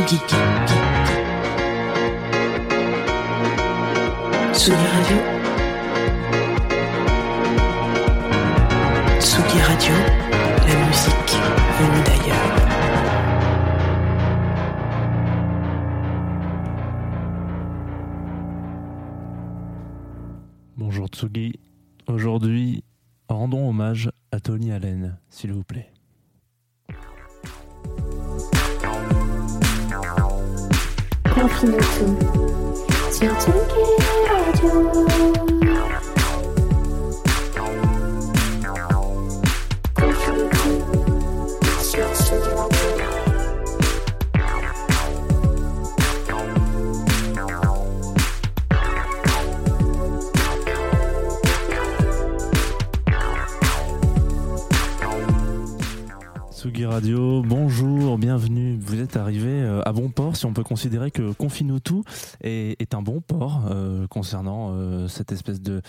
[0.00, 0.16] Tsugi.
[4.56, 5.16] Radio.
[9.20, 9.94] Tsugi Radio,
[10.66, 11.32] la musique
[11.76, 12.50] venue d'ailleurs.
[20.78, 21.60] Bonjour Tsugi.
[22.06, 22.84] Aujourd'hui,
[23.28, 25.92] rendons hommage à Tony Allen, s'il vous plaît.
[31.40, 32.18] Confine-tout
[33.10, 33.86] sur Tsugi
[34.28, 34.90] Radio.
[34.92, 35.49] Confine-tout
[56.84, 58.78] Radio, bonjour, bienvenue.
[58.80, 62.02] Vous êtes arrivé euh, à bon port si on peut considérer que Confinutu
[62.42, 65.82] est, est un bon port euh, concernant euh, cette espèce de,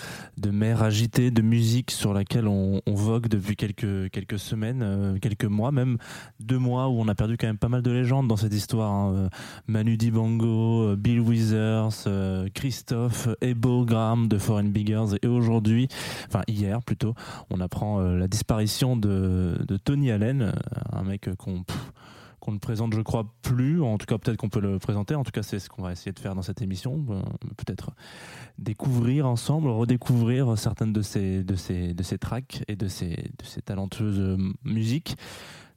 [0.51, 5.97] mer agitée de musique sur laquelle on, vogue depuis quelques, semaines, quelques mois, même
[6.39, 8.91] deux mois où on a perdu quand même pas mal de légendes dans cette histoire.
[8.91, 9.29] hein.
[9.67, 12.07] Manu Dibango, Bill Withers,
[12.53, 15.87] Christophe Ebo Graham de Foreign Biggers et aujourd'hui,
[16.27, 17.13] enfin hier plutôt,
[17.49, 20.53] on apprend la disparition de, Tony Allen,
[20.91, 21.63] un mec qu'on
[22.41, 23.81] qu'on ne présente, je crois, plus.
[23.81, 25.15] En tout cas, peut-être qu'on peut le présenter.
[25.15, 27.05] En tout cas, c'est ce qu'on va essayer de faire dans cette émission.
[27.11, 27.21] Euh,
[27.55, 27.91] Peut-être
[28.57, 33.45] découvrir ensemble, redécouvrir certaines de ces, de ces, de ces tracks et de ces, de
[33.45, 35.15] ces talentueuses musiques.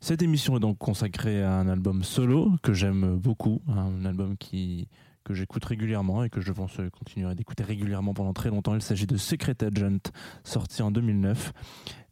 [0.00, 4.88] Cette émission est donc consacrée à un album solo que j'aime beaucoup, un album qui
[5.24, 8.74] que j'écoute régulièrement et que je pense continuer d'écouter régulièrement pendant très longtemps.
[8.74, 10.12] Il s'agit de Secret Agent,
[10.44, 11.54] sorti en 2009.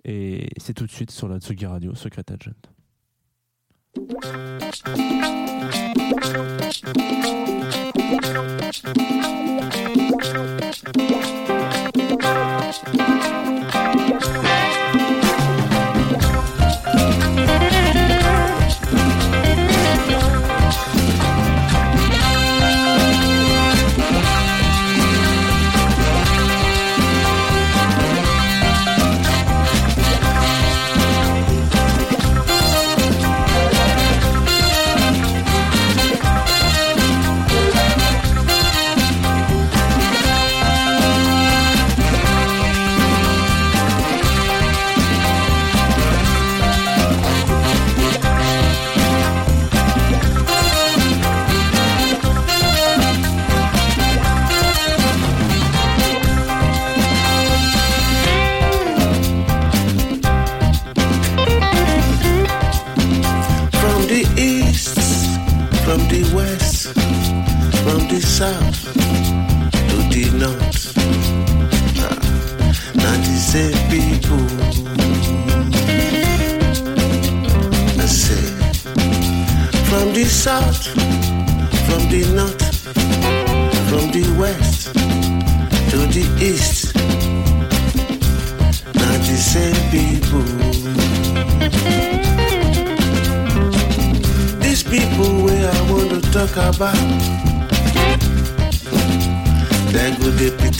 [0.07, 2.53] Et c'est tout de suite sur la Tsugi Radio, Secret Agent.
[3.95, 5.22] Thank you.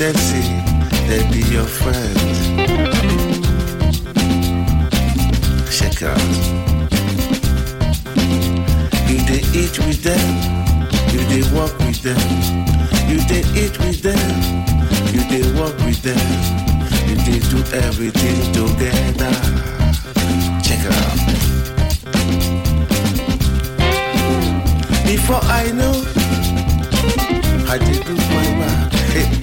[0.03, 0.13] They
[1.07, 2.19] they be your friend.
[5.71, 6.19] Check out.
[9.09, 10.27] You they eat with them,
[11.13, 12.19] you they walk with them.
[13.09, 14.29] You they eat with them,
[15.15, 16.19] you they walk with them.
[17.07, 19.33] You they do everything together.
[20.67, 21.19] Check it out.
[25.07, 25.95] Before I know,
[27.69, 29.39] I did do my back.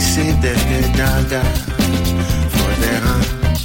[0.00, 1.42] say that they're daga
[2.54, 3.60] for their hands.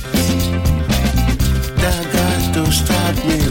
[1.82, 3.51] Daga to stop me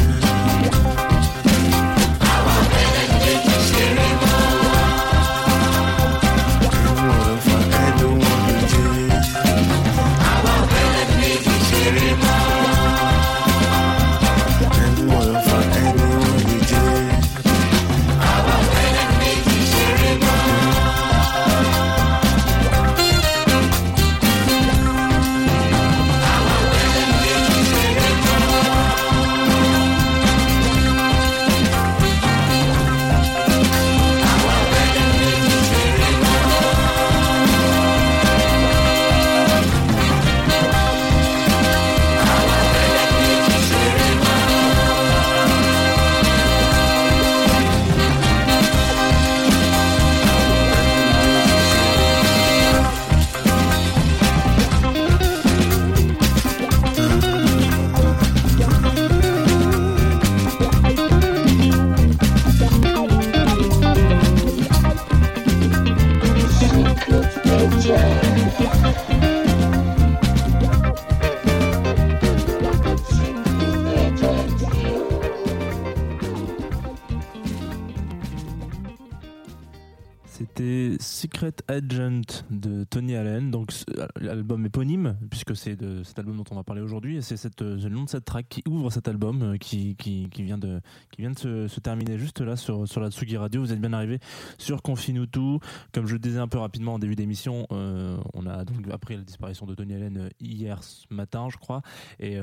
[80.41, 83.71] C'était Secret Agent de Tony Allen, donc
[84.19, 88.05] l'album éponyme, puisque c'est cet album dont on va parler aujourd'hui, c'est euh, le nom
[88.05, 91.67] de cette track qui ouvre cet album, euh, qui, qui, vient de, qui vient de
[91.67, 93.61] se, terminer juste là sur, sur la Tsugi Radio.
[93.61, 94.17] Vous êtes bien arrivé
[94.57, 95.59] sur Confinutu.
[95.93, 99.17] Comme je le disais un peu rapidement en début d'émission, euh, on a donc appris
[99.17, 100.79] la disparition de Tony Allen hier
[101.11, 101.83] matin, je crois,
[102.19, 102.39] et,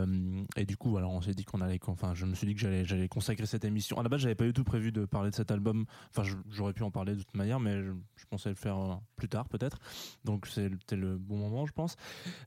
[0.57, 2.61] et du coup, alors on s'est dit qu'on allait, enfin, je me suis dit que
[2.61, 3.99] j'allais, consacrer cette émission.
[3.99, 5.85] À la base, j'avais pas du tout prévu de parler de cet album.
[6.17, 9.29] Enfin, j'aurais pu en parler de toute manière, mais je, pensais le faire euh, plus
[9.29, 9.79] tard peut-être.
[10.25, 11.97] Donc c'était le bon moment, je pense.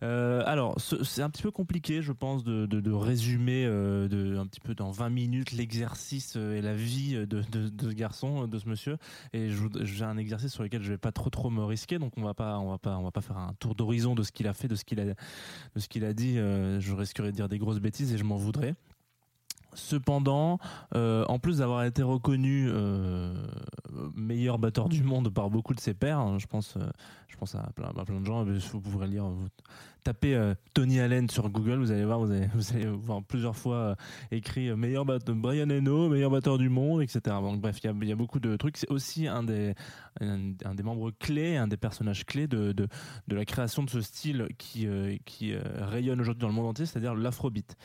[0.03, 4.59] Euh, alors, ce- c'est un petit peu compliqué, je pense, de, résumer euh, un petit
[4.59, 7.41] peu dans 20 minutes l'exercice et la vie de,
[7.81, 8.97] ce garçon, de ce monsieur.
[9.33, 9.49] Et
[9.81, 12.33] j'ai un exercice sur lequel je vais pas trop trop me risquer, donc on va
[12.33, 14.53] pas, on va pas, on va pas faire un tour d'horizon de ce qu'il a
[14.53, 15.15] fait, de ce qu'il a, de
[15.77, 16.35] ce qu'il a dit.
[16.35, 18.75] Je risquerais de dire des grosses bêtises et je m'en voudrais.
[19.73, 20.59] Cependant,
[20.95, 23.33] euh, en plus d'avoir été reconnu euh,
[24.15, 26.81] meilleur batteur du monde par beaucoup de ses pairs, hein, je pense, euh,
[27.29, 28.43] je pense à plein, de gens.
[28.43, 29.47] Vous pourrez lire, vous
[30.03, 30.37] tapez
[30.73, 33.95] Tony Allen sur Google, vous allez voir, vous allez, voir plusieurs fois
[34.31, 37.21] écrit meilleur batteur Brian Eno, meilleur batteur du monde, etc.
[37.27, 38.77] Donc bref, il y a, beaucoup de trucs.
[38.77, 39.73] C'est aussi un des,
[40.83, 42.87] membres clés, un des personnages clés de,
[43.29, 44.87] la création de ce style qui,
[45.23, 47.77] qui rayonne aujourd'hui dans le monde entier, c'est-à-dire l'afrobeat.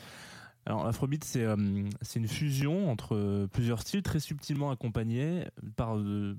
[0.67, 1.55] Alors l'afrobeat, c'est euh,
[2.01, 5.45] c'est une fusion entre euh, plusieurs styles très subtilement accompagnés
[5.77, 6.35] par, euh,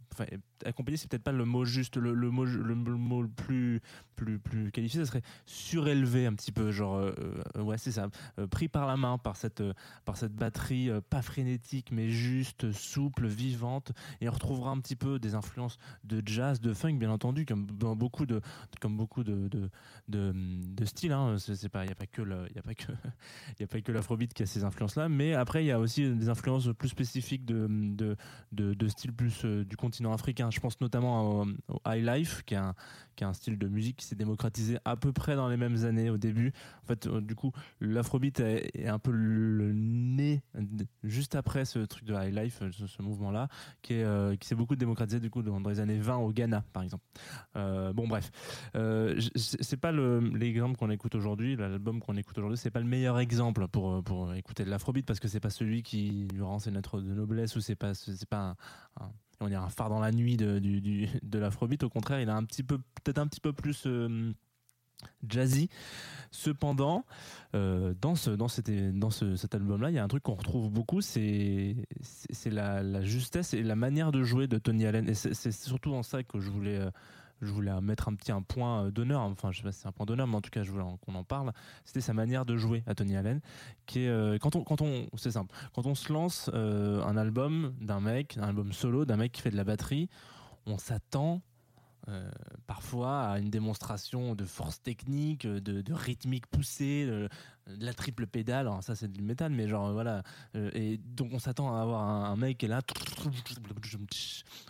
[0.64, 3.80] accompagné, c'est peut-être pas le mot juste, le, le mot le, plus
[4.16, 7.12] plus plus qualifié, ça serait surélevé un petit peu, genre euh,
[7.56, 9.62] euh, ouais c'est ça, euh, pris par la main par cette
[10.04, 15.18] par cette batterie pas frénétique mais juste souple, vivante, et on retrouvera un petit peu
[15.18, 18.40] des influences de jazz, de funk bien entendu, comme beaucoup de
[18.80, 19.70] comme beaucoup de de,
[20.08, 21.12] de, styles.
[21.12, 21.36] Hein.
[21.38, 22.22] C'est pas il y a pas que
[22.54, 22.92] y a pas que
[23.62, 26.28] a pas que l'afrobeat qui a ces influences-là, mais après il y a aussi des
[26.28, 28.16] influences plus spécifiques de, de,
[28.52, 30.47] de, de style plus du continent africain.
[30.50, 32.74] Je pense notamment au, au high life, qui est un,
[33.32, 36.52] style de musique qui s'est démocratisé à peu près dans les mêmes années au début.
[36.84, 40.42] En fait, euh, du coup, l'afrobeat est, un peu le nez
[41.02, 43.48] juste après ce truc de high life, ce, mouvement-là,
[43.90, 47.04] euh, qui s'est beaucoup démocratisé du coup dans, les années 20 au Ghana, par exemple.
[47.56, 48.30] Euh, bon, bref,
[48.76, 52.86] euh, c'est pas le- l'exemple qu'on écoute aujourd'hui, l'album qu'on écoute aujourd'hui, c'est pas le
[52.86, 56.58] meilleur exemple pour euh, écouter de l'afrobeat parce que c'est pas celui qui lui rend
[56.58, 57.92] ses lettres de noblesse ou c'est pas
[58.28, 58.56] pas
[59.00, 60.58] un- on dirait un phare dans la nuit de,
[61.22, 61.82] de l'afrobeat.
[61.82, 64.32] Au contraire, il a un petit peu peut-être un petit peu plus euh,
[65.28, 65.68] jazzy.
[66.30, 67.04] Cependant,
[67.54, 71.76] euh, dans, dans, cet, album-là, il y a un truc qu'on retrouve beaucoup, c'est
[72.46, 75.08] la justesse et la manière de jouer de Tony Allen.
[75.08, 76.90] Et c'est c'est surtout en ça que je voulais, euh,
[77.40, 79.20] je voulais mettre un petit un point euh, d'honneur.
[79.20, 80.84] Enfin, je sais pas si c'est un point d'honneur, mais en tout cas, je voulais
[81.04, 81.52] qu'on en parle.
[81.84, 83.40] C'était sa manière de jouer à Tony Allen,
[83.86, 87.74] qui euh, quand on, quand on, c'est simple, quand on se lance euh, un album
[87.80, 90.08] d'un mec, un album solo d'un mec qui fait de la batterie,
[90.66, 91.42] on s'attend
[92.66, 97.28] parfois à une démonstration de force technique, de, de rythmique poussée, de
[97.80, 98.66] la triple pédale.
[98.66, 100.22] Alors ça c'est du métal, mais genre voilà.
[100.54, 102.80] Euh, et donc on s'attend à avoir un, mec qui est là,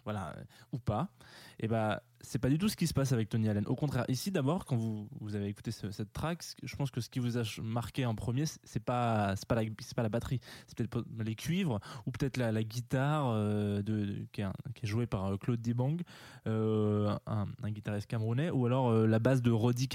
[0.05, 1.09] voilà, euh, ou pas.
[1.61, 3.65] Et bah c'est pas du tout ce qui se passe avec Tony Allen.
[3.67, 7.01] Au contraire, ici d'abord, quand vous, vous avez écouté ce- cette track, je pense que
[7.01, 9.63] ce qui vous a marqué en premier, c'est- pas pas la
[9.95, 14.47] pas la batterie, c'est peut-être les cuivres ou peut-être la, guitare euh, de, qui, est
[14.83, 15.97] jouée par Claude Dibang,
[16.47, 19.89] un, guitariste camerounais, ou alors la basse de Roddy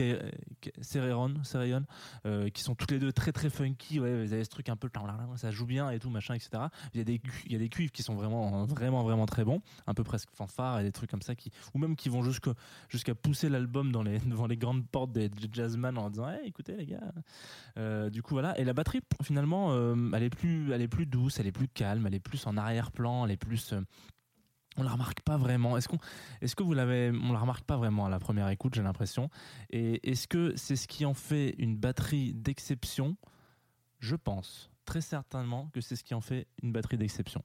[2.26, 4.00] euh, qui sont toutes les deux très très funky.
[4.00, 4.90] Ouais, vous avez ce truc un peu,
[5.36, 6.64] ça joue bien et tout machin, etc.
[6.94, 9.44] Il y a des il y a des cuivres qui sont vraiment vraiment vraiment très
[9.44, 12.24] bons, un peu presque fanfare et des trucs comme ça qui ou même qui vont
[12.24, 16.86] jusqu'à pousser l'album dans les, devant les grandes portes des jazzman en disant écoutez les
[16.86, 17.02] gars
[17.78, 21.08] Euh, du coup voilà et la batterie finalement euh, elle est plus elle est plus
[21.08, 23.82] douce elle est plus calme elle est plus en arrière-plan elle est plus euh,
[24.78, 25.78] on la remarque pas vraiment.
[25.78, 25.88] Est-ce
[26.56, 29.30] que vous l'avez, on la remarque pas vraiment à la première écoute, j'ai l'impression.
[29.70, 33.16] Et est-ce que c'est ce qui en fait une batterie d'exception?
[34.00, 37.44] Je pense très certainement que c'est ce qui en fait une batterie d'exception.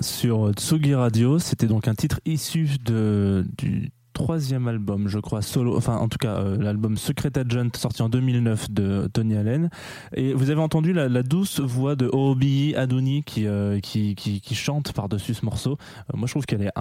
[0.00, 1.38] Sur Tsugi Radio.
[1.38, 6.18] C'était donc un titre issu de, du troisième album, je crois, solo, enfin en tout
[6.18, 9.70] cas euh, l'album Secret Agent sorti en 2009 de Tony Allen.
[10.14, 14.54] Et vous avez entendu la, douce voix de Obi Adoni qui, euh, qui, qui, qui
[14.54, 15.78] chante par-dessus ce morceau.
[16.12, 16.72] Euh, moi je trouve qu'elle est,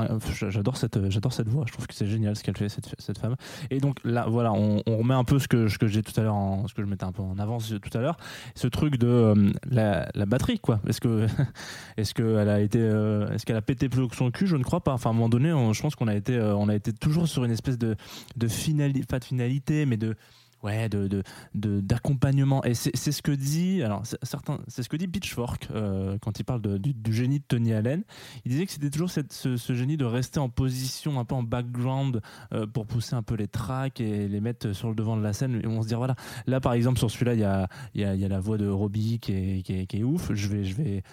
[0.50, 1.00] j'adore cette,
[1.32, 3.36] cette voix, je trouve que c'est génial ce qu'elle fait cette, cette femme.
[3.70, 6.24] Et donc là voilà, on, remet un peu ce que, ce que j'ai tout à
[6.24, 6.36] l'heure,
[6.68, 8.18] ce que je mettais un peu en avance tout à l'heure,
[8.56, 10.80] ce truc de la, batterie quoi.
[10.88, 11.28] Est-ce que
[11.98, 14.48] est-ce qu'elle a été, est-ce qu'elle a pété plus haut que son cul?
[14.48, 14.94] Je ne crois pas.
[14.94, 17.44] Enfin, à un moment donné, on- je pense qu'on a été, a été toujours sur
[17.44, 17.96] une espèce de,
[18.36, 20.16] de finalité, pas de finalité, mais de,
[20.64, 22.64] ouais, de, d'accompagnement.
[22.64, 26.44] Et c'est, ce que dit, alors certains, c'est ce que dit Pitchfork euh, quand il
[26.44, 28.04] parle du, génie de Tony Allen.
[28.46, 31.44] Il disait que c'était toujours cette- ce, génie de rester en position, un peu en
[31.44, 32.22] background,
[32.54, 35.34] euh, pour pousser un peu les tracks et les mettre sur le devant de la
[35.34, 35.60] scène.
[35.64, 36.16] Et on se dit voilà,
[36.48, 38.68] là par exemple sur celui-là, il y a, y, a, y a la voix de
[38.68, 40.32] Robbie qui est, qui est, qui est ouf.
[40.34, 41.04] Je vais, je vais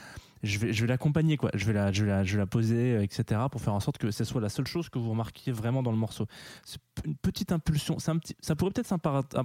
[0.42, 1.50] je vais, je vais l'accompagner, quoi.
[1.54, 3.40] Je vais la, je vais la, je la poser, euh, etc.
[3.50, 5.90] pour faire en sorte que ce soit la seule chose que vous remarquiez vraiment dans
[5.92, 6.26] le morceau.
[6.64, 7.98] C'est une petite impulsion.
[7.98, 8.14] Ça
[8.56, 8.92] pourrait peut-être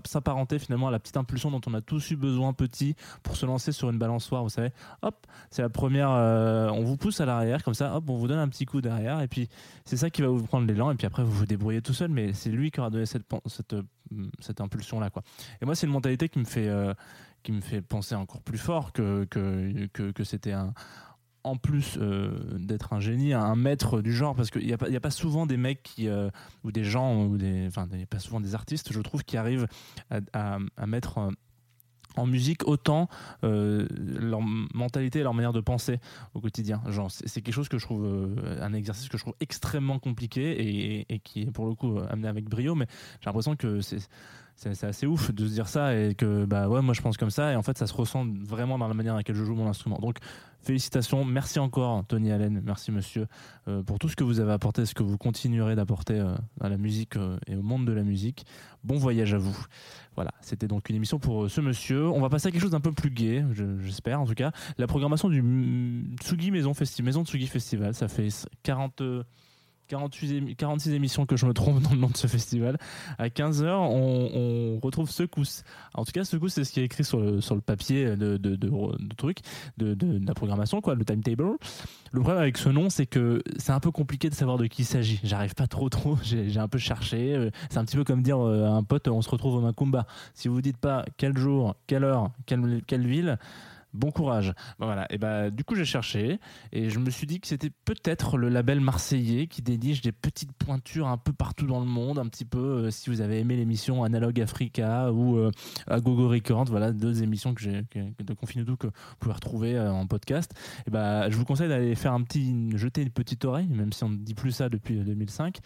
[0.08, 3.46] s'apparenter finalement à la petite impulsion dont on a tous eu besoin petit pour se
[3.46, 4.72] lancer sur une balançoire, vous savez.
[5.02, 6.10] Hop, c'est la première.
[6.12, 8.82] euh, on vous pousse à l'arrière, comme ça, hop, on vous donne un petit coup
[8.82, 9.48] derrière, et puis
[9.86, 12.10] c'est ça qui va vous prendre l'élan, et puis après vous vous débrouillez tout seul,
[12.10, 13.42] mais c'est lui qui aura donné cette, pen-
[14.10, 15.24] cette, euh, cette impulsion-là, quoi.
[15.62, 16.68] Et moi, c'est une mentalité qui me fait.
[16.68, 16.94] euh,
[17.44, 20.74] qui me fait penser encore plus fort que, que, que, c'était un,
[21.44, 25.00] en plus euh, d'être un génie, un maître du genre, parce qu'il n'y a, a
[25.02, 26.30] pas souvent des mecs qui, euh,
[26.64, 29.26] ou des gens, ou des, enfin, il n'y a pas souvent des artistes, je trouve,
[29.26, 29.68] qui arrivent
[30.10, 31.32] à, à- mettre
[32.16, 33.10] en musique autant
[33.44, 36.00] euh, leur mentalité et leur manière de penser
[36.34, 36.82] au quotidien.
[37.10, 41.20] C'est quelque chose que je trouve, euh, un exercice que je trouve extrêmement compliqué et,
[41.20, 42.88] qui est pour le coup euh, amené avec brio, mais
[43.22, 44.08] j'ai l'impression que c'est
[44.56, 47.52] c'est assez ouf de se dire ça et que bah moi je pense comme ça
[47.52, 49.68] et en fait ça se ressent vraiment dans la manière dans laquelle je joue mon
[49.68, 49.98] instrument.
[49.98, 50.20] Donc
[50.62, 51.26] félicitations.
[51.26, 52.62] Merci encore Tony Allen.
[52.64, 53.26] Merci monsieur
[53.88, 56.24] pour tout ce que vous avez apporté ce que vous continuerez d'apporter
[56.62, 57.16] à la musique
[57.48, 58.46] et au monde de la musique.
[58.84, 59.58] Bon voyage à vous
[60.16, 62.08] voilà c'était donc une émission pour euh, ce monsieur.
[62.08, 64.52] On va passer à quelque chose d'un peu plus gai je- j'espère en tout cas.
[64.78, 66.74] La programmation du mm, Tsugi Maison
[67.04, 68.28] Maison Tsugi Festival ça fait
[68.64, 69.24] 40 euh,
[69.94, 72.78] 48 émi- 46 émissions que je me trompe dans le nom de ce festival.
[73.20, 75.64] À 15h, on, retrouve Secousse.
[75.94, 78.38] En tout cas, Secousse, c'est ce qui est écrit sur le, papier de,
[79.16, 79.40] truc,
[79.78, 81.58] de, la programmation, quoi, le timetable.
[82.12, 84.82] Le problème avec ce nom, c'est que c'est un peu compliqué de savoir de qui
[84.82, 85.20] il s'agit.
[85.24, 86.18] J'arrive pas trop, trop.
[86.24, 87.36] J'ai un peu cherché.
[87.36, 89.62] Euh, C'est un petit peu comme dire euh, à un pote, on se retrouve au
[89.62, 90.06] Macumba.
[90.34, 93.38] Si vous dites pas quel jour, quelle heure, quelle ville,
[93.94, 94.54] bon courage.
[94.80, 95.06] Bon, voilà.
[95.12, 96.40] Et bah, du coup, j'ai cherché
[96.72, 100.54] et je me suis dit que c'était peut-être le label marseillais qui déniche des petites
[100.54, 102.60] pointures un peu partout dans le monde, un petit peu.
[102.60, 105.52] euh, si vous avez aimé l'émission Analog Africa ou euh,
[105.88, 107.84] Agogo Records, voilà deux émissions que j'ai
[108.20, 110.54] de Confinuto que vous pouvez retrouver euh, en podcast.
[110.88, 114.04] Et bah, je vous conseille d'aller faire un petit, jeter une petite oreille, même si
[114.04, 115.60] on ne dit plus ça depuis euh, 2005.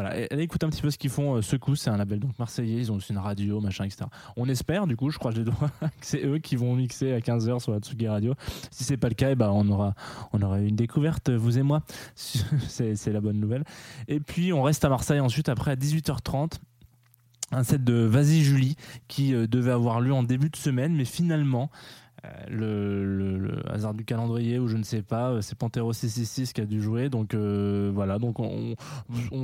[0.00, 1.34] Voilà, allez écouter un petit peu ce qu'ils font.
[1.34, 2.76] Euh, Secousse, c'est un label donc marseillais.
[2.78, 4.04] Ils ont aussi une radio, machin, etc.
[4.36, 7.12] On espère, du coup, je crois que les doigts, que c'est eux qui vont mixer
[7.12, 8.34] à 15h sur la Tsugi Radio.
[8.70, 9.94] Si c'est pas le cas, eh ben, on aura,
[10.32, 11.82] on aura une découverte, vous et moi.
[12.14, 13.64] c'est c'est la bonne nouvelle.
[14.06, 16.60] Et puis, on reste à Marseille ensuite, après à 18h30
[17.50, 18.76] un set de Vas-y Julie
[19.08, 21.70] qui euh, devait avoir lieu en début de semaine, mais finalement,
[22.48, 26.60] le, le- hasard du calendrier ou je ne sais pas, euh, c'est Pantero 666 qui
[26.60, 27.08] a dû jouer.
[27.08, 28.74] Donc euh, voilà, donc on,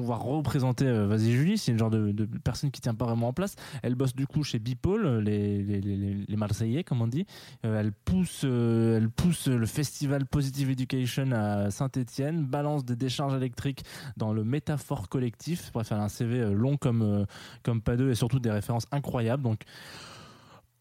[0.03, 3.33] va représenter euh, Vas-y Julie, c'est une genre de, personne qui tient pas vraiment en
[3.33, 3.57] place.
[3.83, 7.27] Elle bosse du coup chez Bipole, les, les, les, Marseillais comme on dit.
[7.65, 13.35] Euh, elle pousse, euh, elle pousse le festival Positive Education à Saint-Étienne, balance des décharges
[13.35, 13.85] électriques
[14.17, 15.71] dans le métaphore collectif.
[15.73, 17.25] Bref, elle a un CV euh, long comme euh,
[17.63, 19.43] comme pas deux et surtout des références incroyables.
[19.43, 19.61] Donc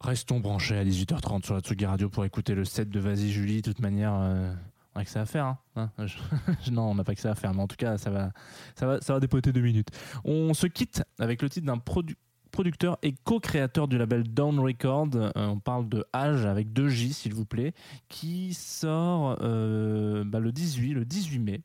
[0.03, 3.61] restons branchés à 18h30 sur la Tsugi Radio pour écouter le set de Vas-y Julie.
[3.61, 4.53] De toute manière, euh,
[4.95, 5.45] on a que ça à faire.
[5.45, 5.57] hein.
[5.97, 6.05] Hein
[6.71, 8.31] non, on n'a pas que ça à faire, mais en tout cas, ça va,
[9.01, 9.89] ça dépoter deux minutes.
[10.25, 12.15] On se quitte avec le titre d'un produ-
[12.51, 15.09] producteur et co-créateur du label Down Record.
[15.15, 17.73] Euh, on parle de Age avec deux J, s'il vous plaît,
[18.09, 21.61] qui sort euh, bah, le 18, le 18 mai.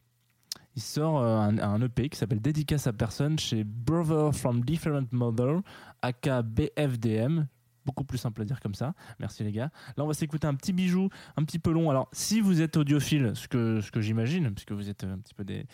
[0.77, 5.61] Il sort un, un EP qui s'appelle Dédicace à personne chez Brother from Different Mother,
[6.03, 7.47] aka BFDM.
[7.89, 8.93] Beaucoup plus simple à dire comme ça.
[9.19, 9.71] Merci les gars.
[9.97, 11.89] Là, on va s'écouter un petit bijou, un petit peu long.
[11.89, 15.33] Alors, si vous êtes audiophile, ce que, ce que j'imagine, puisque vous êtes un petit
[15.33, 15.65] peu des,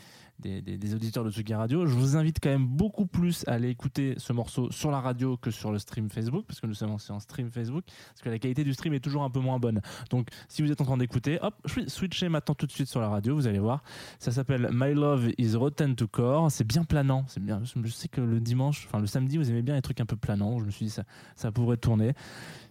[0.40, 3.68] des, des- auditeurs de Tsugi Radio, je vous invite quand même beaucoup plus à aller
[3.70, 6.90] écouter ce morceau sur la radio que sur le stream Facebook, parce que nous sommes
[7.08, 9.80] en stream Facebook, parce que la qualité du stream est toujours un peu moins bonne.
[10.10, 11.54] Donc, si vous êtes en train d'écouter, hop,
[11.86, 13.82] switchez maintenant tout de suite sur la radio, vous allez voir.
[14.18, 16.50] Ça s'appelle My Love is Rotten to Core.
[16.50, 17.24] C'est bien planant.
[17.28, 17.62] C'est bien.
[17.64, 20.16] Je sais que le dimanche, enfin le samedi, vous aimez bien les trucs un peu
[20.16, 20.58] planants.
[20.58, 21.04] Je me suis dit ça,
[21.36, 22.12] ça pourrait tourner.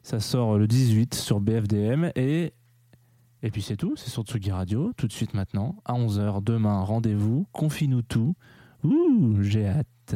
[0.04, 2.54] Ça sort le 18 sur BFDM et
[3.46, 6.80] Et puis c'est tout, c'est sur Tsugi Radio, tout de suite maintenant, à 11h, demain,
[6.80, 8.36] rendez-vous, confie-nous tout.
[8.86, 10.16] Ouh, j'ai hâte.